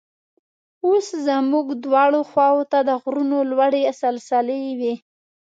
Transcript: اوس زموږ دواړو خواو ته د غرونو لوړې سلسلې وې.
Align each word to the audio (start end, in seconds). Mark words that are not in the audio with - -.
اوس 0.85 1.07
زموږ 1.27 1.67
دواړو 1.83 2.21
خواو 2.29 2.61
ته 2.71 2.79
د 2.87 2.89
غرونو 3.01 3.37
لوړې 3.51 3.81
سلسلې 4.01 4.61
وې. 4.79 4.93